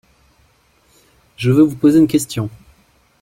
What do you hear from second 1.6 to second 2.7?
vous poser une question.